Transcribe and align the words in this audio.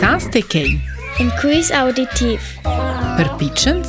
Sastechei. 0.00 0.80
În 1.18 1.30
quiz 1.40 1.70
auditiv. 1.70 2.40
Per 3.16 3.26
Përpiqens? 3.26 3.88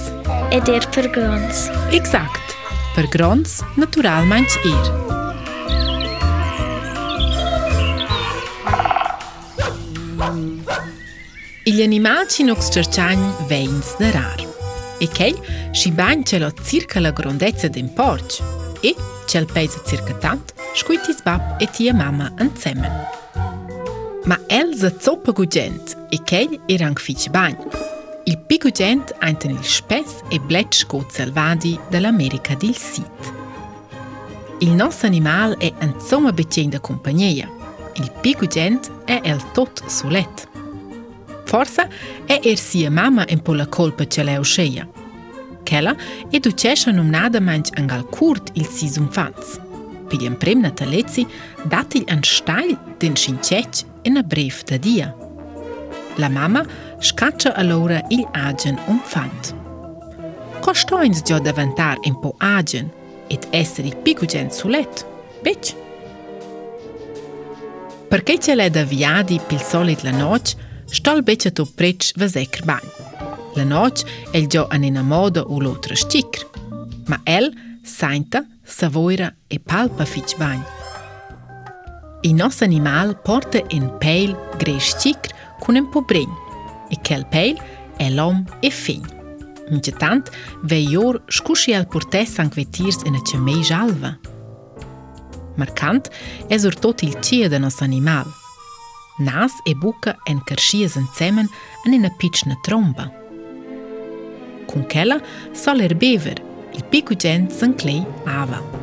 E 0.50 0.60
der 0.60 0.88
përgrons. 0.96 1.70
Exakt. 1.92 2.56
Përgrons 2.96 3.64
natural 3.76 4.24
meint 4.24 4.50
ir. 4.64 4.86
Gli 11.64 11.82
animalci 11.82 12.44
nox 12.44 12.72
cerciagni 12.72 13.32
veins 13.48 13.96
de 13.98 14.10
rar. 14.10 14.48
E 15.00 15.08
chei 15.08 15.36
si 15.72 15.92
bancelo 15.92 16.50
circa 16.68 17.00
la 17.00 17.12
grandezza 17.12 17.68
d'un 17.68 17.94
porc 17.94 18.32
e 18.82 18.96
cel 19.28 19.46
pesa 19.46 19.82
circa 19.88 20.14
tant 20.14 20.54
scuitis 20.76 21.22
bab 21.24 21.42
e 21.62 21.66
tia 21.66 21.94
mamma 21.94 22.34
insieme. 22.40 22.92
Ma 24.30 24.40
Elsa 24.46 24.94
zoppa 25.00 25.32
gugent 25.32 25.98
e 26.12 26.20
chei 26.24 26.60
era 26.68 26.86
anche 26.86 27.02
fitch 27.02 27.32
bagn. 27.32 27.58
Il 28.26 28.38
pigugent 28.38 29.12
einten 29.22 29.50
il 29.50 29.64
spess 29.64 30.22
e 30.30 30.40
blet 30.40 30.72
scot 30.72 31.10
selvadi 31.12 31.80
dell'America 31.90 32.54
del 32.54 32.78
Sud. 32.78 33.34
Il 34.60 34.70
nostro 34.70 35.08
animal 35.08 35.58
è 35.58 35.74
insomma 35.82 36.32
becien 36.32 36.70
da 36.70 36.80
compagnia. 36.80 37.50
Il 37.96 38.12
pigugent 38.22 38.92
è 39.06 39.20
el 39.24 39.42
tot 39.52 39.84
sulet. 39.88 40.48
Forsa 41.46 41.88
è 42.28 42.40
er 42.44 42.58
sia 42.60 42.92
mamma 42.92 43.26
un 43.28 43.42
po' 43.42 43.56
la 43.56 43.66
colpa 43.66 44.06
ce 44.06 44.22
l'è 44.22 44.38
usceia. 44.38 44.88
Kella 45.64 45.96
è 46.30 46.38
ducescia 46.38 46.92
numnada 46.92 47.40
manch 47.40 47.70
angal 47.80 48.08
curt 48.08 48.52
il 48.54 48.68
sis 48.68 48.96
infants. 48.98 49.60
Per 50.08 50.20
gli 50.20 50.30
prem 50.30 50.60
natalezzi 50.60 51.26
datil 51.64 52.04
an 52.10 52.22
steil 52.22 52.78
den 53.00 53.16
scincec 53.16 53.89
in 54.04 54.18
a 54.18 54.24
brev 54.24 54.64
da 54.64 54.78
dia. 54.78 55.16
La 56.16 56.30
mamma 56.30 56.66
scaccia 57.00 57.54
allora 57.54 58.04
il 58.10 58.28
agen 58.32 58.78
umfant. 58.88 59.56
Costoins 60.60 61.22
già 61.22 61.40
davantar 61.40 61.98
un 62.04 62.20
po' 62.20 62.36
agen 62.38 62.92
ed 63.28 63.48
essere 63.52 63.88
il 63.88 63.96
picugen 63.96 64.52
sulet, 64.52 65.06
bec? 65.42 65.76
Perché 68.08 68.40
ce 68.40 68.56
l'è 68.56 68.70
da 68.70 68.84
viadi 68.84 69.40
pil 69.46 69.62
solit 69.62 70.02
la 70.02 70.12
noc, 70.12 70.56
stol 70.86 71.22
beccia 71.22 71.52
to 71.52 71.66
prec 71.66 72.12
vasecr 72.16 72.66
bagn. 72.66 72.88
La 73.56 73.64
noc 73.64 74.02
el 74.32 74.48
già 74.48 74.66
an 74.70 74.84
ina 74.84 75.02
moda 75.02 75.44
u 75.46 75.60
l'otra 75.60 75.96
sticr, 75.96 76.48
ma 77.06 77.22
el 77.24 77.54
sainta, 77.84 78.46
savoira 78.64 79.34
e 79.48 79.60
palpa 79.60 80.06
fitch 80.06 80.36
bagn. 80.38 80.79
Il 82.22 82.34
nostro 82.34 82.66
animal 82.66 83.18
porta 83.22 83.62
un 83.72 83.98
peil 83.98 84.36
gres 84.58 84.90
sticr 84.90 85.34
con 85.58 85.76
un 85.76 85.88
po' 85.90 86.02
bregn, 86.02 86.30
e 86.90 86.98
quel 87.02 87.26
peil 87.26 87.58
è 87.96 88.10
l'om 88.10 88.44
e 88.60 88.70
fin. 88.70 89.02
Mince 89.70 89.94
tant, 89.94 90.30
veior 90.64 91.22
scusci 91.28 91.74
al 91.74 91.88
portess 91.88 92.40
anche 92.40 92.56
vetirs 92.56 93.04
in 93.06 93.16
a 93.16 93.22
cemei 93.22 93.62
jalva. 93.62 94.18
Marcant 95.56 96.10
è 96.48 96.58
tot 96.60 97.02
il 97.04 97.22
cia 97.22 97.48
de 97.48 97.58
nos 97.58 97.82
animal. 97.82 98.26
Nas 99.20 99.54
e 99.64 99.74
buca 99.76 100.18
en 100.26 100.44
carschies 100.44 100.96
insemen 100.96 101.48
en 101.86 101.94
una 101.94 102.10
pitchna 102.18 102.58
tromba. 102.62 103.10
Con 104.66 104.86
quella 104.88 105.22
sol 105.54 105.80
er 105.80 105.96
bever, 105.96 106.42
il 106.74 106.84
picugen 106.84 107.50
s'enclei 107.50 108.06
ava 108.26 108.79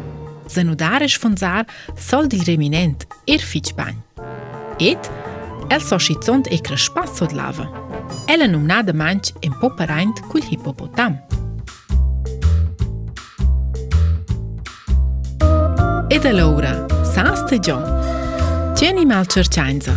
zënudarish 0.53 1.19
fëndzar 1.23 1.67
sol 1.99 2.29
di 2.31 2.41
reminent, 2.47 3.07
ir 3.27 3.43
fiqbanj. 3.43 3.99
Et, 4.83 5.11
el 5.71 5.83
so 5.83 5.99
shicont 5.99 6.51
e 6.53 6.59
krëshpas 6.63 7.17
sot 7.19 7.35
lavë. 7.37 7.67
Ele 8.31 8.49
numna 8.51 8.83
dë 8.87 8.95
manq 8.97 9.33
e 9.43 9.51
mpo 9.51 9.73
përajnt 9.79 10.23
kull 10.31 10.45
hipopotam. 10.47 11.19
Ed 16.13 16.23
e 16.29 16.33
l'ora, 16.37 16.75
sa 17.09 17.33
stë 17.35 17.59
gjo? 17.67 17.81
Qeni 18.79 19.07
mal 19.09 19.27
qërqanjza. 19.33 19.97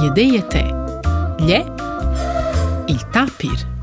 Jede 0.00 0.26
je 0.30 0.42
te, 0.52 0.64
lje, 1.44 1.60
il 2.88 3.06
tapir. 3.12 3.73